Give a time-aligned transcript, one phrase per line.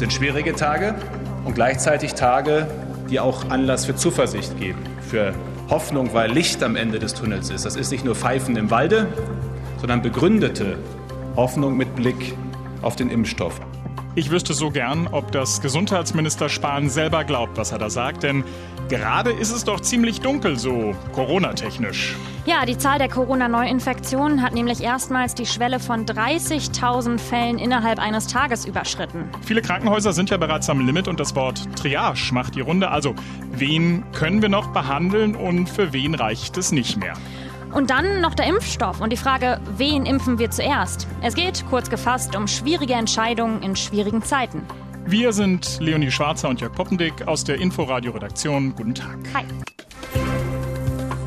[0.00, 0.94] sind schwierige Tage
[1.44, 2.66] und gleichzeitig Tage,
[3.10, 5.34] die auch Anlass für Zuversicht geben, für
[5.68, 7.66] Hoffnung, weil Licht am Ende des Tunnels ist.
[7.66, 9.08] Das ist nicht nur Pfeifen im Walde,
[9.78, 10.78] sondern begründete
[11.36, 12.34] Hoffnung mit Blick
[12.80, 13.60] auf den Impfstoff.
[14.16, 18.42] Ich wüsste so gern, ob das Gesundheitsminister Spahn selber glaubt, was er da sagt, denn
[18.88, 22.16] gerade ist es doch ziemlich dunkel so Corona-technisch.
[22.44, 28.26] Ja, die Zahl der Corona-Neuinfektionen hat nämlich erstmals die Schwelle von 30.000 Fällen innerhalb eines
[28.26, 29.28] Tages überschritten.
[29.42, 32.90] Viele Krankenhäuser sind ja bereits am Limit und das Wort Triage macht die Runde.
[32.90, 33.14] Also,
[33.52, 37.14] wen können wir noch behandeln und für wen reicht es nicht mehr?
[37.72, 41.06] Und dann noch der Impfstoff und die Frage, wen impfen wir zuerst?
[41.22, 44.62] Es geht, kurz gefasst, um schwierige Entscheidungen in schwierigen Zeiten.
[45.06, 48.74] Wir sind Leonie Schwarzer und Jörg Poppendick aus der Inforadio-Redaktion.
[48.74, 49.18] Guten Tag.
[49.34, 49.44] Hi.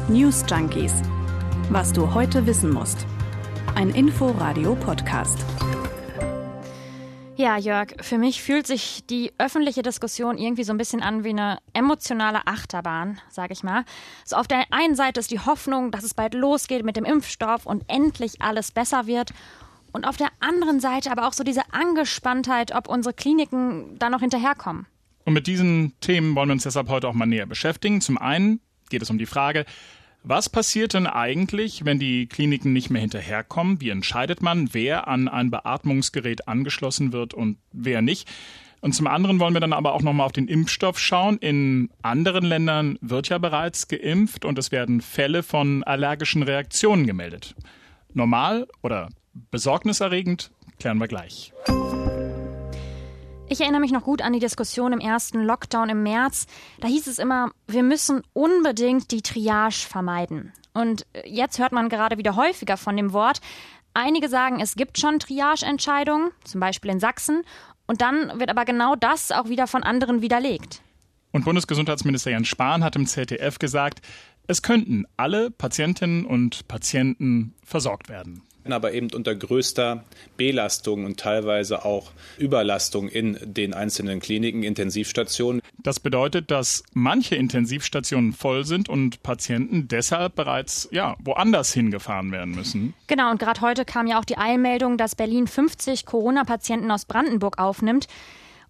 [0.07, 0.93] News Junkies.
[1.69, 3.05] Was du heute wissen musst.
[3.75, 5.43] Ein Inforadio-Podcast.
[7.35, 11.29] Ja, Jörg, für mich fühlt sich die öffentliche Diskussion irgendwie so ein bisschen an wie
[11.29, 13.85] eine emotionale Achterbahn, sage ich mal.
[14.23, 17.65] So auf der einen Seite ist die Hoffnung, dass es bald losgeht mit dem Impfstoff
[17.65, 19.33] und endlich alles besser wird.
[19.91, 24.19] Und auf der anderen Seite aber auch so diese Angespanntheit, ob unsere Kliniken da noch
[24.19, 24.85] hinterherkommen.
[25.25, 27.99] Und mit diesen Themen wollen wir uns deshalb heute auch mal näher beschäftigen.
[27.99, 28.59] Zum einen
[28.89, 29.65] geht es um die Frage,
[30.23, 33.81] was passiert denn eigentlich, wenn die Kliniken nicht mehr hinterherkommen?
[33.81, 38.29] Wie entscheidet man, wer an ein Beatmungsgerät angeschlossen wird und wer nicht?
[38.79, 41.37] Und zum anderen wollen wir dann aber auch nochmal auf den Impfstoff schauen.
[41.37, 47.55] In anderen Ländern wird ja bereits geimpft und es werden Fälle von allergischen Reaktionen gemeldet.
[48.13, 49.09] Normal oder
[49.51, 51.53] besorgniserregend klären wir gleich.
[53.53, 56.47] Ich erinnere mich noch gut an die Diskussion im ersten Lockdown im März.
[56.79, 60.51] Da hieß es immer, wir müssen unbedingt die Triage vermeiden.
[60.73, 63.41] Und jetzt hört man gerade wieder häufiger von dem Wort.
[63.93, 67.43] Einige sagen, es gibt schon Triage-Entscheidungen, zum Beispiel in Sachsen.
[67.85, 70.81] Und dann wird aber genau das auch wieder von anderen widerlegt.
[71.31, 74.01] Und Bundesgesundheitsminister Jens Spahn hat im ZDF gesagt,
[74.47, 80.03] es könnten alle Patientinnen und Patienten versorgt werden aber eben unter größter
[80.37, 85.61] Belastung und teilweise auch Überlastung in den einzelnen Kliniken, Intensivstationen.
[85.79, 92.55] Das bedeutet, dass manche Intensivstationen voll sind und Patienten deshalb bereits ja, woanders hingefahren werden
[92.55, 92.93] müssen.
[93.07, 97.59] Genau, und gerade heute kam ja auch die Eilmeldung, dass Berlin 50 Corona-Patienten aus Brandenburg
[97.59, 98.07] aufnimmt.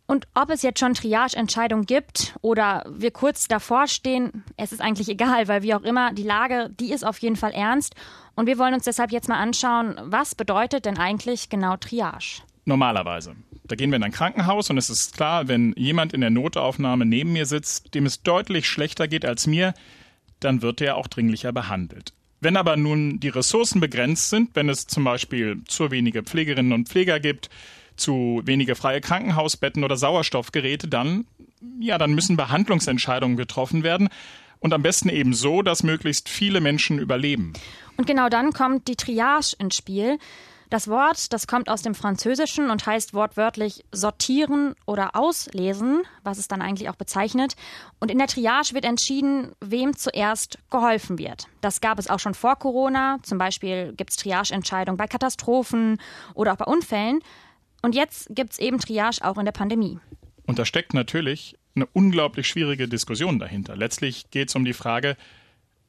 [0.05, 5.07] Und ob es jetzt schon Triage-Entscheidungen gibt oder wir kurz davor stehen, es ist eigentlich
[5.07, 7.95] egal, weil wie auch immer, die Lage, die ist auf jeden Fall ernst.
[8.35, 12.41] Und wir wollen uns deshalb jetzt mal anschauen, was bedeutet denn eigentlich genau Triage?
[12.65, 13.35] Normalerweise.
[13.65, 17.05] Da gehen wir in ein Krankenhaus und es ist klar, wenn jemand in der Notaufnahme
[17.05, 19.73] neben mir sitzt, dem es deutlich schlechter geht als mir,
[20.41, 22.13] dann wird er auch dringlicher behandelt.
[22.41, 26.89] Wenn aber nun die Ressourcen begrenzt sind, wenn es zum Beispiel zu wenige Pflegerinnen und
[26.89, 27.49] Pfleger gibt,
[27.95, 31.25] zu wenige freie Krankenhausbetten oder Sauerstoffgeräte, dann,
[31.79, 34.09] ja, dann müssen Behandlungsentscheidungen getroffen werden.
[34.59, 37.53] Und am besten eben so, dass möglichst viele Menschen überleben.
[37.97, 40.17] Und genau dann kommt die Triage ins Spiel.
[40.73, 46.47] Das Wort, das kommt aus dem Französischen und heißt wortwörtlich sortieren oder auslesen, was es
[46.47, 47.55] dann eigentlich auch bezeichnet.
[47.99, 51.47] Und in der Triage wird entschieden, wem zuerst geholfen wird.
[51.61, 53.19] Das gab es auch schon vor Corona.
[53.21, 55.99] Zum Beispiel gibt es Triageentscheidungen bei Katastrophen
[56.33, 57.19] oder auch bei Unfällen.
[57.83, 59.99] Und jetzt gibt es eben Triage auch in der Pandemie.
[60.47, 63.75] Und da steckt natürlich eine unglaublich schwierige Diskussion dahinter.
[63.75, 65.17] Letztlich geht es um die Frage,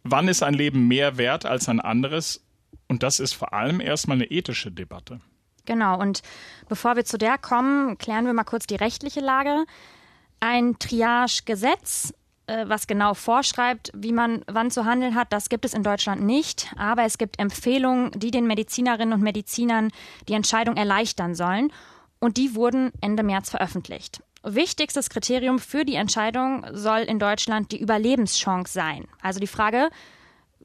[0.02, 2.44] wann ist ein Leben mehr wert als ein anderes?
[2.88, 5.20] Und das ist vor allem erstmal eine ethische Debatte.
[5.66, 6.22] Genau, und
[6.68, 9.64] bevor wir zu der kommen, klären wir mal kurz die rechtliche Lage.
[10.40, 12.12] Ein Triage-Gesetz,
[12.46, 16.72] was genau vorschreibt, wie man wann zu handeln hat, das gibt es in Deutschland nicht.
[16.76, 19.90] Aber es gibt Empfehlungen, die den Medizinerinnen und Medizinern
[20.28, 21.72] die Entscheidung erleichtern sollen
[22.20, 24.22] und die wurden Ende März veröffentlicht.
[24.42, 29.06] Wichtigstes Kriterium für die Entscheidung soll in Deutschland die Überlebenschance sein.
[29.22, 29.88] Also die Frage,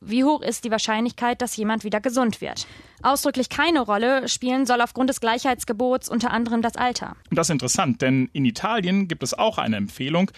[0.01, 2.67] wie hoch ist die Wahrscheinlichkeit, dass jemand wieder gesund wird?
[3.01, 7.15] Ausdrücklich keine Rolle spielen soll aufgrund des Gleichheitsgebots unter anderem das Alter.
[7.29, 10.31] Und das ist interessant, denn in Italien gibt es auch eine Empfehlung.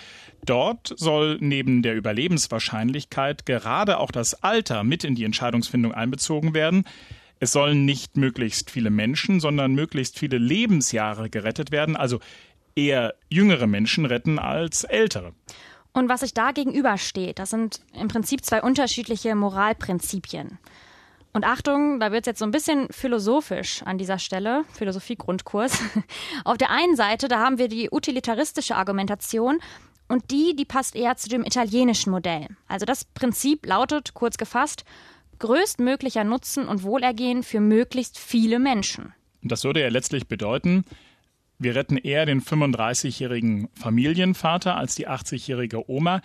[0.46, 6.86] Dort soll neben der Überlebenswahrscheinlichkeit gerade auch das Alter mit in die Entscheidungsfindung einbezogen werden.
[7.40, 12.20] Es sollen nicht möglichst viele Menschen, sondern möglichst viele Lebensjahre gerettet werden, also
[12.76, 15.34] eher jüngere Menschen retten als ältere.
[15.94, 20.58] Und was sich da gegenübersteht, das sind im Prinzip zwei unterschiedliche Moralprinzipien.
[21.34, 25.80] Und Achtung, da wird es jetzt so ein bisschen philosophisch an dieser Stelle, Philosophie-Grundkurs.
[26.46, 29.60] Auf der einen Seite, da haben wir die utilitaristische Argumentation
[30.10, 32.48] und die, die passt eher zu dem italienischen Modell.
[32.68, 34.84] Also das Prinzip lautet, kurz gefasst,
[35.40, 39.14] größtmöglicher Nutzen und Wohlergehen für möglichst viele Menschen.
[39.42, 40.84] Das würde ja letztlich bedeuten,
[41.62, 46.24] Wir retten eher den 35-jährigen Familienvater als die 80-jährige Oma,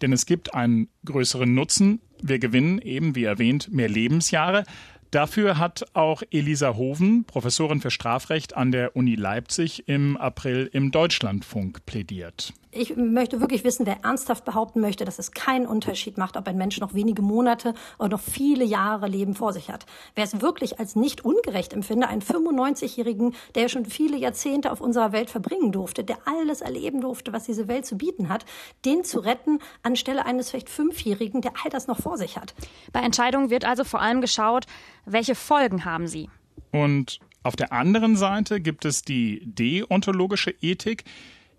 [0.00, 2.00] denn es gibt einen größeren Nutzen.
[2.20, 4.64] Wir gewinnen eben, wie erwähnt, mehr Lebensjahre.
[5.12, 10.90] Dafür hat auch Elisa Hoven, Professorin für Strafrecht an der Uni Leipzig, im April im
[10.90, 12.52] Deutschlandfunk plädiert.
[12.74, 16.56] Ich möchte wirklich wissen, wer ernsthaft behaupten möchte, dass es keinen Unterschied macht, ob ein
[16.56, 19.84] Mensch noch wenige Monate oder noch viele Jahre Leben vor sich hat.
[20.14, 25.12] Wer es wirklich als nicht ungerecht empfinde, einen 95-Jährigen, der schon viele Jahrzehnte auf unserer
[25.12, 28.46] Welt verbringen durfte, der alles erleben durfte, was diese Welt zu bieten hat,
[28.86, 32.54] den zu retten, anstelle eines vielleicht Fünfjährigen, der all das noch vor sich hat.
[32.90, 34.64] Bei Entscheidungen wird also vor allem geschaut,
[35.04, 36.30] welche Folgen haben sie.
[36.70, 41.04] Und auf der anderen Seite gibt es die deontologische Ethik.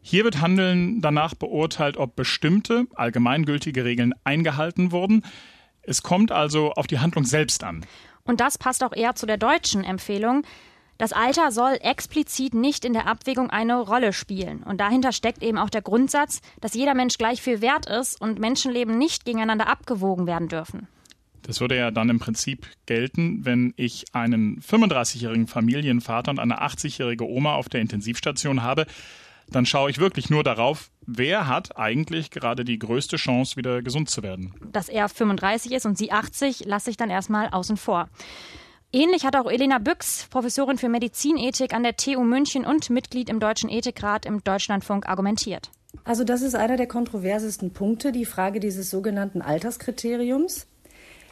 [0.06, 5.24] Hier wird Handeln danach beurteilt, ob bestimmte allgemeingültige Regeln eingehalten wurden.
[5.82, 7.86] Es kommt also auf die Handlung selbst an.
[8.26, 10.44] Und das passt auch eher zu der deutschen Empfehlung.
[10.98, 14.62] Das Alter soll explizit nicht in der Abwägung eine Rolle spielen.
[14.64, 18.40] Und dahinter steckt eben auch der Grundsatz, dass jeder Mensch gleich viel wert ist und
[18.40, 20.88] Menschenleben nicht gegeneinander abgewogen werden dürfen.
[21.44, 27.28] Das würde ja dann im Prinzip gelten, wenn ich einen 35-jährigen Familienvater und eine 80-jährige
[27.28, 28.86] Oma auf der Intensivstation habe
[29.50, 34.10] dann schaue ich wirklich nur darauf, wer hat eigentlich gerade die größte Chance, wieder gesund
[34.10, 34.54] zu werden.
[34.72, 38.10] Dass er 35 ist und sie 80, lasse ich dann erstmal außen vor.
[38.92, 43.40] Ähnlich hat auch Elena Büchs, Professorin für Medizinethik an der TU München und Mitglied im
[43.40, 45.72] Deutschen Ethikrat im Deutschlandfunk, argumentiert.
[46.04, 50.68] Also das ist einer der kontroversesten Punkte, die Frage dieses sogenannten Alterskriteriums.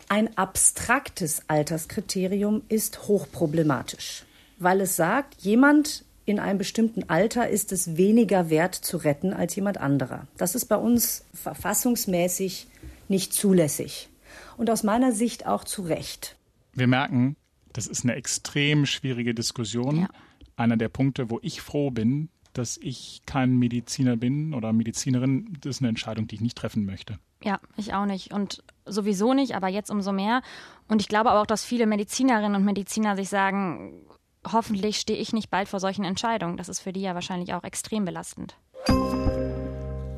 [0.10, 4.26] Ein abstraktes Alterskriterium ist hochproblematisch,
[4.58, 9.56] weil es sagt, jemand in einem bestimmten Alter ist es weniger wert zu retten als
[9.56, 10.28] jemand anderer.
[10.38, 12.68] Das ist bei uns verfassungsmäßig
[13.08, 14.10] nicht zulässig.
[14.58, 16.38] Und aus meiner Sicht auch zu Recht.
[16.74, 17.36] Wir merken,
[17.74, 20.02] das ist eine extrem schwierige Diskussion.
[20.02, 20.10] Ja.
[20.56, 25.78] Einer der Punkte, wo ich froh bin, dass ich kein Mediziner bin oder Medizinerin, das
[25.78, 27.18] ist eine Entscheidung, die ich nicht treffen möchte.
[27.44, 28.34] Ja, ich auch nicht.
[28.34, 30.42] Und sowieso nicht, aber jetzt umso mehr.
[30.88, 34.06] Und ich glaube auch, dass viele Medizinerinnen und Mediziner sich sagen,
[34.50, 36.58] hoffentlich stehe ich nicht bald vor solchen Entscheidungen.
[36.58, 38.56] Das ist für die ja wahrscheinlich auch extrem belastend.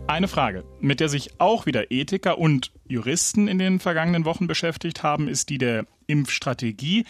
[0.08, 5.02] Eine Frage, mit der sich auch wieder Ethiker und Juristen in den vergangenen Wochen beschäftigt
[5.02, 7.06] haben, ist die der Impfstrategie.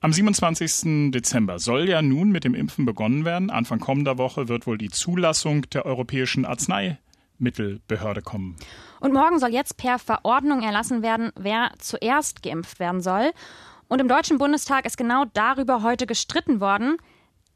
[0.00, 1.12] Am 27.
[1.12, 3.50] Dezember soll ja nun mit dem Impfen begonnen werden.
[3.50, 8.56] Anfang kommender Woche wird wohl die Zulassung der Europäischen Arzneimittelbehörde kommen.
[9.00, 13.32] Und morgen soll jetzt per Verordnung erlassen werden, wer zuerst geimpft werden soll.
[13.90, 16.96] Und im Deutschen Bundestag ist genau darüber heute gestritten worden.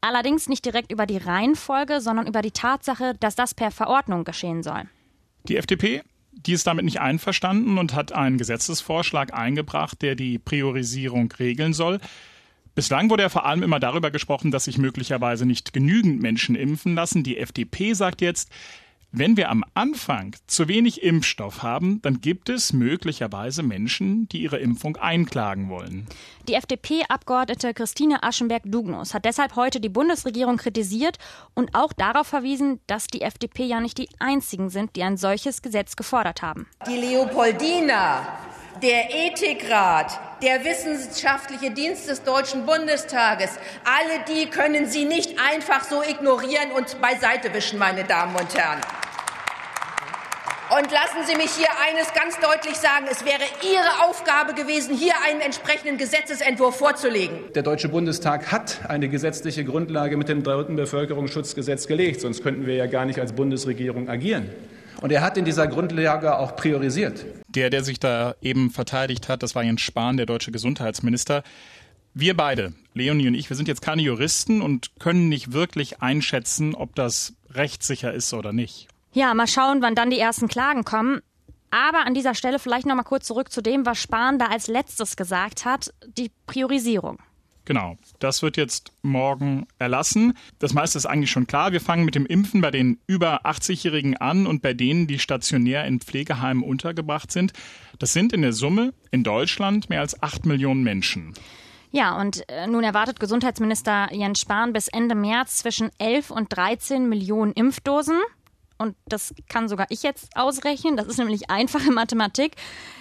[0.01, 4.61] Allerdings nicht direkt über die Reihenfolge, sondern über die Tatsache, dass das per Verordnung geschehen
[4.61, 4.83] soll.
[5.47, 6.03] Die FDP,
[6.33, 11.99] die ist damit nicht einverstanden und hat einen Gesetzesvorschlag eingebracht, der die Priorisierung regeln soll.
[12.75, 16.95] Bislang wurde ja vor allem immer darüber gesprochen, dass sich möglicherweise nicht genügend Menschen impfen
[16.95, 17.23] lassen.
[17.23, 18.51] Die FDP sagt jetzt,
[19.11, 24.57] wenn wir am Anfang zu wenig Impfstoff haben, dann gibt es möglicherweise Menschen, die ihre
[24.57, 26.07] Impfung einklagen wollen.
[26.47, 31.17] Die FDP-Abgeordnete Christine Aschenberg-Dugnus hat deshalb heute die Bundesregierung kritisiert
[31.53, 35.61] und auch darauf verwiesen, dass die FDP ja nicht die einzigen sind, die ein solches
[35.61, 36.67] Gesetz gefordert haben.
[36.87, 38.27] Die Leopoldina,
[38.81, 43.51] der Ethikrat, der Wissenschaftliche Dienst des Deutschen Bundestages,
[43.85, 48.81] alle die können Sie nicht einfach so ignorieren und beiseite wischen, meine Damen und Herren.
[50.77, 53.05] Und lassen Sie mich hier eines ganz deutlich sagen.
[53.09, 57.37] Es wäre Ihre Aufgabe gewesen, hier einen entsprechenden Gesetzesentwurf vorzulegen.
[57.53, 62.21] Der Deutsche Bundestag hat eine gesetzliche Grundlage mit dem dritten Bevölkerungsschutzgesetz gelegt.
[62.21, 64.49] Sonst könnten wir ja gar nicht als Bundesregierung agieren.
[65.01, 67.25] Und er hat in dieser Grundlage auch priorisiert.
[67.47, 71.43] Der, der sich da eben verteidigt hat, das war Jens Spahn, der deutsche Gesundheitsminister.
[72.13, 76.73] Wir beide, Leonie und ich, wir sind jetzt keine Juristen und können nicht wirklich einschätzen,
[76.73, 78.87] ob das rechtssicher ist oder nicht.
[79.13, 81.21] Ja, mal schauen, wann dann die ersten Klagen kommen.
[81.71, 84.67] Aber an dieser Stelle vielleicht noch mal kurz zurück zu dem, was Spahn da als
[84.67, 87.17] letztes gesagt hat, die Priorisierung.
[87.65, 90.37] Genau, das wird jetzt morgen erlassen.
[90.59, 91.71] Das meiste ist eigentlich schon klar.
[91.71, 95.85] Wir fangen mit dem Impfen bei den über 80-Jährigen an und bei denen, die stationär
[95.85, 97.53] in Pflegeheimen untergebracht sind.
[97.97, 101.33] Das sind in der Summe in Deutschland mehr als 8 Millionen Menschen.
[101.91, 107.09] Ja, und äh, nun erwartet Gesundheitsminister Jens Spahn bis Ende März zwischen 11 und 13
[107.09, 108.19] Millionen Impfdosen
[108.77, 112.55] und das kann sogar ich jetzt ausrechnen, das ist nämlich einfache Mathematik.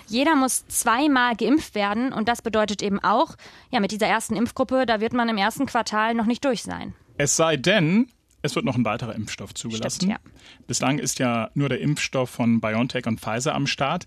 [0.07, 3.37] Jeder muss zweimal geimpft werden und das bedeutet eben auch,
[3.71, 6.95] ja, mit dieser ersten Impfgruppe, da wird man im ersten Quartal noch nicht durch sein.
[7.17, 8.09] Es sei denn,
[8.43, 9.97] es wird noch ein weiterer Impfstoff zugelassen.
[9.97, 10.19] Stimmt, ja.
[10.67, 14.07] Bislang ist ja nur der Impfstoff von BioNTech und Pfizer am Start.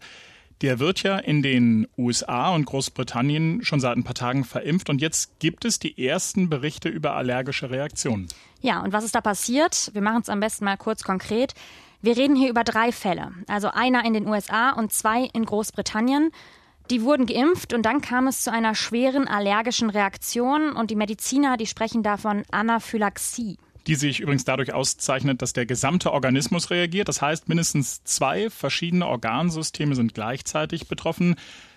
[0.62, 5.02] Der wird ja in den USA und Großbritannien schon seit ein paar Tagen verimpft und
[5.02, 8.28] jetzt gibt es die ersten Berichte über allergische Reaktionen.
[8.62, 9.92] Ja, und was ist da passiert?
[9.94, 11.54] Wir machen es am besten mal kurz konkret.
[12.02, 16.32] Wir reden hier über drei Fälle, also einer in den USA und zwei in Großbritannien.
[16.90, 21.58] Die wurden geimpft und dann kam es zu einer schweren allergischen Reaktion und die Mediziner,
[21.58, 27.08] die sprechen davon Anaphylaxie die sich übrigens dadurch auszeichnet, dass der gesamte Organismus reagiert.
[27.08, 31.36] Das heißt, mindestens zwei verschiedene Organsysteme sind gleichzeitig betroffen.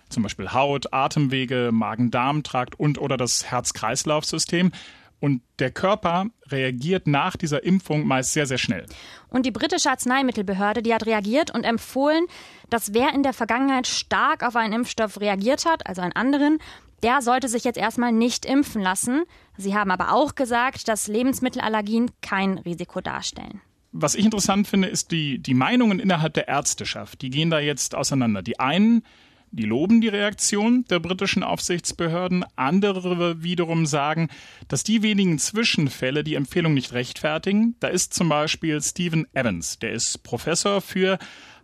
[0.09, 4.73] Zum Beispiel Haut, Atemwege, Magen-Darm-Trakt und oder das Herz-Kreislauf-System.
[5.21, 8.87] Und der Körper reagiert nach dieser Impfung meist sehr, sehr schnell.
[9.29, 12.26] Und die britische Arzneimittelbehörde, die hat reagiert und empfohlen,
[12.71, 16.59] dass wer in der Vergangenheit stark auf einen Impfstoff reagiert hat, also einen anderen,
[17.02, 19.25] der sollte sich jetzt erstmal nicht impfen lassen.
[19.57, 23.61] Sie haben aber auch gesagt, dass Lebensmittelallergien kein Risiko darstellen.
[23.92, 27.23] Was ich interessant finde, ist die, die Meinungen innerhalb der Ärzteschaft.
[27.23, 28.40] Die gehen da jetzt auseinander.
[28.40, 29.02] Die einen,
[29.50, 32.45] die loben die Reaktion der britischen Aufsichtsbehörden.
[32.54, 34.28] Andere wiederum sagen,
[34.69, 37.75] dass die wenigen Zwischenfälle die Empfehlung nicht rechtfertigen.
[37.80, 41.19] Da ist zum Beispiel Stephen Evans, der ist Professor für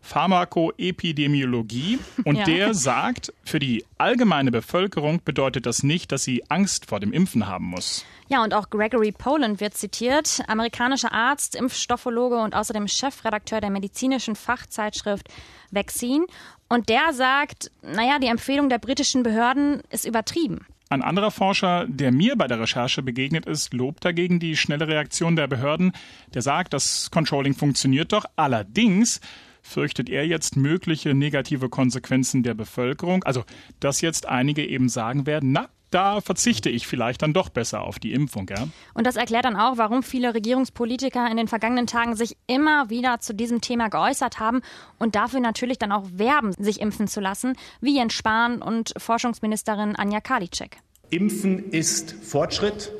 [0.06, 2.44] Pharmakoepidemiologie und ja.
[2.44, 7.46] der sagt, für die allgemeine Bevölkerung bedeutet das nicht, dass sie Angst vor dem Impfen
[7.46, 8.04] haben muss.
[8.28, 14.36] Ja, und auch Gregory Poland wird zitiert, amerikanischer Arzt, Impfstoffologe und außerdem Chefredakteur der medizinischen
[14.36, 15.28] Fachzeitschrift
[15.70, 16.26] Vaccine.
[16.68, 20.66] Und der sagt, naja, die Empfehlung der britischen Behörden ist übertrieben.
[20.88, 25.34] Ein anderer Forscher, der mir bei der Recherche begegnet ist, lobt dagegen die schnelle Reaktion
[25.34, 25.92] der Behörden.
[26.32, 28.24] Der sagt, das Controlling funktioniert doch.
[28.36, 29.20] Allerdings
[29.66, 33.24] fürchtet er jetzt mögliche negative Konsequenzen der Bevölkerung.
[33.24, 33.44] Also,
[33.80, 37.98] dass jetzt einige eben sagen werden, na, da verzichte ich vielleicht dann doch besser auf
[37.98, 38.48] die Impfung.
[38.50, 38.68] Ja?
[38.94, 43.20] Und das erklärt dann auch, warum viele Regierungspolitiker in den vergangenen Tagen sich immer wieder
[43.20, 44.62] zu diesem Thema geäußert haben
[44.98, 49.96] und dafür natürlich dann auch werben, sich impfen zu lassen, wie Jens Spahn und Forschungsministerin
[49.96, 50.78] Anja Karliczek.
[51.10, 52.92] Impfen ist Fortschritt.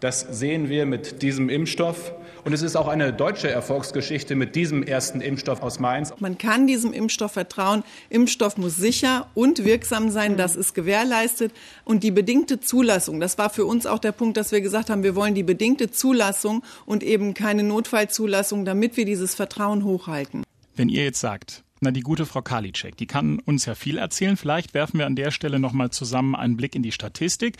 [0.00, 2.14] Das sehen wir mit diesem Impfstoff.
[2.44, 6.12] Und es ist auch eine deutsche Erfolgsgeschichte mit diesem ersten Impfstoff aus Mainz.
[6.18, 7.84] Man kann diesem Impfstoff vertrauen.
[8.08, 10.36] Impfstoff muss sicher und wirksam sein.
[10.36, 11.52] Das ist gewährleistet.
[11.84, 15.02] Und die bedingte Zulassung, das war für uns auch der Punkt, dass wir gesagt haben,
[15.02, 20.42] wir wollen die bedingte Zulassung und eben keine Notfallzulassung, damit wir dieses Vertrauen hochhalten.
[20.74, 24.36] Wenn ihr jetzt sagt, na, die gute Frau Karliczek, die kann uns ja viel erzählen.
[24.36, 27.56] Vielleicht werfen wir an der Stelle nochmal zusammen einen Blick in die Statistik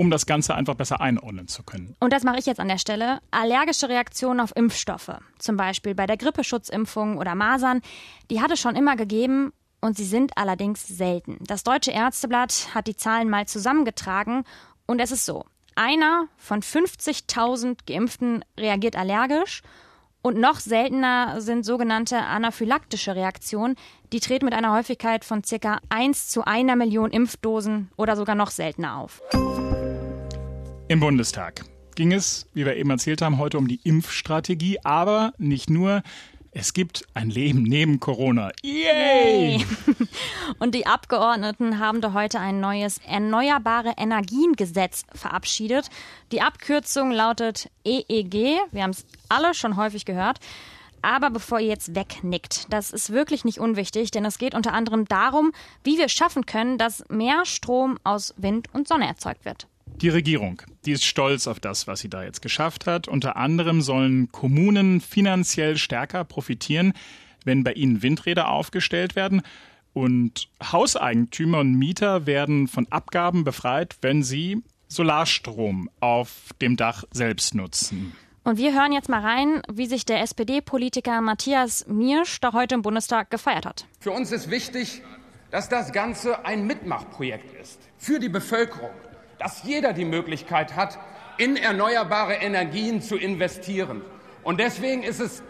[0.00, 1.94] um das Ganze einfach besser einordnen zu können.
[2.00, 3.20] Und das mache ich jetzt an der Stelle.
[3.30, 7.82] Allergische Reaktionen auf Impfstoffe, zum Beispiel bei der Grippeschutzimpfung oder Masern,
[8.30, 9.52] die hat es schon immer gegeben
[9.82, 11.36] und sie sind allerdings selten.
[11.40, 14.44] Das Deutsche Ärzteblatt hat die Zahlen mal zusammengetragen
[14.86, 15.44] und es ist so.
[15.74, 19.60] Einer von 50.000 Geimpften reagiert allergisch
[20.22, 23.76] und noch seltener sind sogenannte anaphylaktische Reaktionen.
[24.14, 28.50] Die treten mit einer Häufigkeit von circa 1 zu einer Million Impfdosen oder sogar noch
[28.50, 29.20] seltener auf.
[30.90, 35.70] Im Bundestag ging es, wie wir eben erzählt haben, heute um die Impfstrategie, aber nicht
[35.70, 36.02] nur.
[36.50, 38.50] Es gibt ein Leben neben Corona.
[38.64, 39.64] Yay!
[40.58, 45.90] Und die Abgeordneten haben da heute ein neues Erneuerbare Energiengesetz verabschiedet.
[46.32, 48.58] Die Abkürzung lautet EEG.
[48.72, 50.40] Wir haben es alle schon häufig gehört.
[51.02, 55.04] Aber bevor ihr jetzt wegnickt, das ist wirklich nicht unwichtig, denn es geht unter anderem
[55.04, 55.52] darum,
[55.84, 59.68] wie wir schaffen können, dass mehr Strom aus Wind und Sonne erzeugt wird.
[59.96, 63.06] Die Regierung, die ist stolz auf das, was sie da jetzt geschafft hat.
[63.08, 66.94] Unter anderem sollen Kommunen finanziell stärker profitieren,
[67.44, 69.42] wenn bei ihnen Windräder aufgestellt werden.
[69.92, 77.54] Und Hauseigentümer und Mieter werden von Abgaben befreit, wenn sie Solarstrom auf dem Dach selbst
[77.54, 78.14] nutzen.
[78.42, 82.82] Und wir hören jetzt mal rein, wie sich der SPD-Politiker Matthias Miersch da heute im
[82.82, 83.86] Bundestag gefeiert hat.
[84.00, 85.02] Für uns ist wichtig,
[85.50, 87.80] dass das Ganze ein Mitmachprojekt ist.
[87.98, 88.90] Für die Bevölkerung
[89.40, 90.98] dass jeder die Möglichkeit hat,
[91.38, 94.02] in erneuerbare Energien zu investieren.
[94.42, 95.42] Und deswegen ist es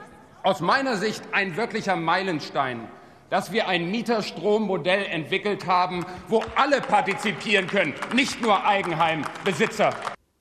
[0.44, 2.88] aus meiner Sicht ein wirklicher Meilenstein,
[3.28, 9.94] dass wir ein Mieterstrommodell entwickelt haben, wo alle partizipieren können, nicht nur Eigenheimbesitzer.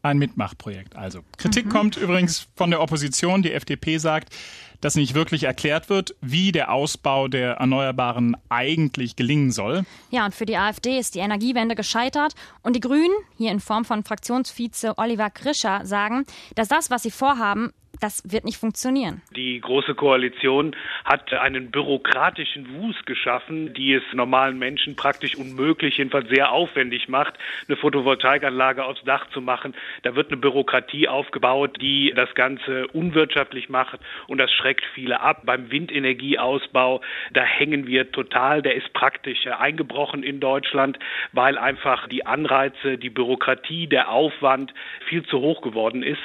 [0.03, 1.21] Ein Mitmachprojekt also.
[1.37, 1.69] Kritik mhm.
[1.69, 3.41] kommt übrigens von der Opposition.
[3.41, 4.33] Die FDP sagt,
[4.81, 9.83] dass nicht wirklich erklärt wird, wie der Ausbau der Erneuerbaren eigentlich gelingen soll.
[10.11, 12.33] Ja, und für die AfD ist die Energiewende gescheitert.
[12.61, 17.11] Und die Grünen, hier in Form von Fraktionsvize Oliver Krischer, sagen, dass das, was sie
[17.11, 19.21] vorhaben, das wird nicht funktionieren.
[19.35, 20.75] Die Große Koalition
[21.05, 27.35] hat einen bürokratischen Wust geschaffen, die es normalen Menschen praktisch unmöglich, jedenfalls sehr aufwendig macht,
[27.67, 29.75] eine Photovoltaikanlage aufs Dach zu machen.
[30.03, 35.41] Da wird eine Bürokratie aufgebaut, die das Ganze unwirtschaftlich macht und das schreckt viele ab.
[35.45, 37.01] Beim Windenergieausbau,
[37.33, 40.99] da hängen wir total, der ist praktisch eingebrochen in Deutschland,
[41.33, 44.73] weil einfach die Anreize, die Bürokratie, der Aufwand
[45.07, 46.19] viel zu hoch geworden ist.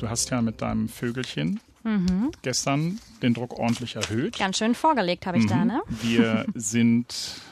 [0.00, 2.30] Du hast ja mit deinem Vögelchen mhm.
[2.40, 4.38] gestern den Druck ordentlich erhöht.
[4.38, 5.48] Ganz schön vorgelegt habe ich mhm.
[5.48, 5.82] da, ne?
[6.00, 7.42] Wir sind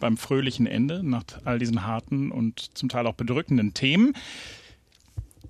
[0.00, 4.14] beim fröhlichen Ende nach all diesen harten und zum Teil auch bedrückenden Themen.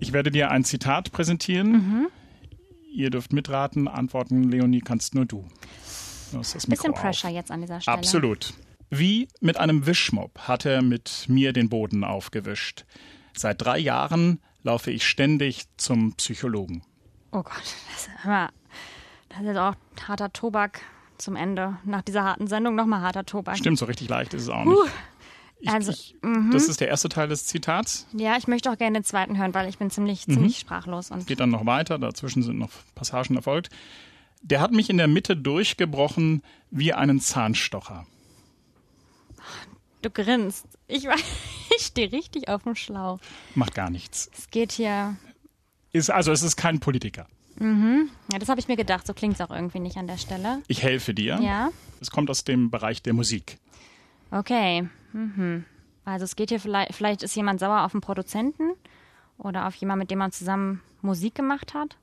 [0.00, 1.71] Ich werde dir ein Zitat präsentieren.
[1.71, 2.07] Mhm.
[2.92, 5.47] Ihr dürft mitraten, antworten, Leonie, kannst nur du.
[6.33, 7.37] du Bisschen Pressure auf.
[7.37, 7.97] jetzt an dieser Stelle.
[7.97, 8.54] Absolut.
[8.90, 12.87] Wie mit einem Wischmopp hat er mit mir den Boden aufgewischt.
[13.35, 16.82] Seit drei Jahren laufe ich ständig zum Psychologen.
[17.32, 17.62] Oh Gott,
[17.92, 18.08] das,
[19.28, 19.74] das ist auch
[20.06, 20.80] harter Tobak
[21.18, 21.76] zum Ende.
[21.84, 23.56] Nach dieser harten Sendung nochmal harter Tobak.
[23.56, 24.92] Stimmt, so richtig leicht ist es auch nicht.
[25.62, 26.50] Ich, also, ich, mhm.
[26.52, 28.06] das ist der erste Teil des Zitats.
[28.14, 30.32] Ja, ich möchte auch gerne den zweiten hören, weil ich bin ziemlich, mhm.
[30.32, 31.10] ziemlich sprachlos.
[31.10, 33.68] Und Geht dann noch weiter, dazwischen sind noch Passagen erfolgt.
[34.42, 38.06] Der hat mich in der Mitte durchgebrochen wie einen Zahnstocher.
[40.00, 40.66] Du grinst.
[40.90, 41.04] Ich,
[41.76, 43.18] ich stehe richtig auf dem Schlauch.
[43.54, 44.30] Macht gar nichts.
[44.37, 45.16] Es geht hier.
[45.92, 47.26] Ist, also es ist kein Politiker.
[47.56, 48.11] Mhm.
[48.32, 49.06] Ja, das habe ich mir gedacht.
[49.06, 50.62] So klingt es auch irgendwie nicht an der Stelle.
[50.68, 51.38] Ich helfe dir.
[51.42, 51.70] Ja.
[52.00, 53.59] Es kommt aus dem Bereich der Musik.
[54.30, 54.88] Okay.
[55.12, 55.64] Mhm.
[56.04, 58.73] Also es geht hier vielleicht, vielleicht ist jemand sauer auf einen Produzenten
[59.38, 61.97] oder auf jemanden, mit dem man zusammen Musik gemacht hat.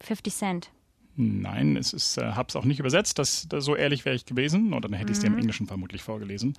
[0.00, 0.70] 50 Cent.
[1.16, 3.18] Nein, es ist, äh, hab's auch nicht übersetzt.
[3.18, 5.28] Das, das so ehrlich wäre ich gewesen, oder dann hätte ich es mhm.
[5.28, 6.56] dir im Englischen vermutlich vorgelesen.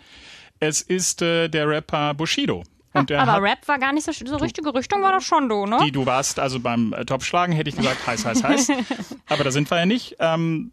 [0.60, 2.64] Es ist äh, der Rapper Bushido.
[2.94, 5.50] Und der aber hat, Rap war gar nicht so, so richtige Richtung, war das schon
[5.50, 5.80] du, ne?
[5.84, 8.72] Die du warst, also beim äh, Topschlagen hätte ich gesagt, heiß, heiß, heiß.
[9.28, 10.16] aber da sind wir ja nicht.
[10.20, 10.72] Ähm,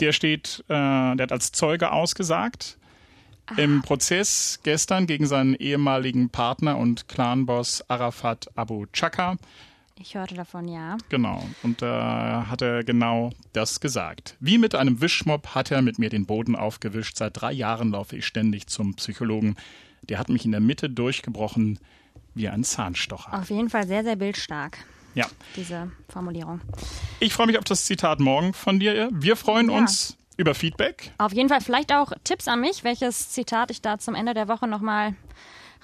[0.00, 2.78] der steht, äh, der hat als Zeuge ausgesagt
[3.46, 3.58] Ach.
[3.58, 9.36] im Prozess gestern gegen seinen ehemaligen Partner und Clanboss Arafat Abu Chaka.
[10.02, 10.96] Ich hörte davon, ja.
[11.10, 11.46] Genau.
[11.62, 14.34] Und da äh, hat er genau das gesagt.
[14.40, 17.18] Wie mit einem Wischmopp hat er mit mir den Boden aufgewischt.
[17.18, 19.56] Seit drei Jahren laufe ich ständig zum Psychologen.
[20.02, 21.78] Der hat mich in der Mitte durchgebrochen
[22.34, 23.38] wie ein Zahnstocher.
[23.38, 24.78] Auf jeden Fall sehr, sehr bildstark.
[25.14, 25.26] Ja.
[25.54, 26.62] Diese Formulierung.
[27.18, 29.10] Ich freue mich auf das Zitat morgen von dir.
[29.12, 29.76] Wir freuen ja.
[29.76, 31.12] uns über Feedback.
[31.18, 34.48] Auf jeden Fall vielleicht auch Tipps an mich, welches Zitat ich da zum Ende der
[34.48, 35.14] Woche nochmal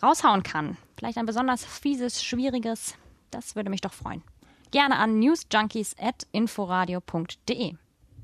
[0.03, 0.79] raushauen kann.
[0.97, 2.95] Vielleicht ein besonders fieses, schwieriges
[3.31, 4.23] das würde mich doch freuen.
[4.71, 7.75] Gerne an newsjunkies.inforadio.de.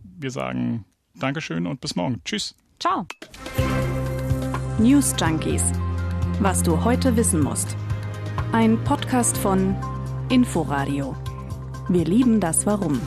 [0.03, 0.85] Wir sagen
[1.15, 2.21] Dankeschön und bis morgen.
[2.25, 2.55] Tschüss.
[2.79, 3.07] Ciao.
[4.79, 5.65] News Junkies.
[6.41, 7.77] Was du heute wissen musst.
[8.53, 9.77] Ein Podcast von
[10.31, 11.17] Inforadio.
[11.89, 13.01] Wir lieben das Warum.